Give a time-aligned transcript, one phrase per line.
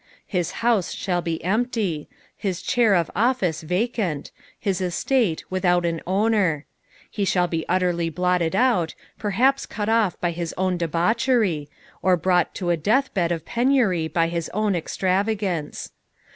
[0.25, 4.31] His house shall be empty, his chair of oiSce vacant,
[4.65, 6.65] jiis estate without an owner;
[7.07, 11.69] he shall bo utterly blotted out, perhaps cut off by his own debauchery,
[12.01, 15.91] or brought to a deathbed of penury by bis own extravagance.